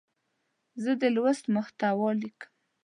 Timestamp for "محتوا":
1.55-2.09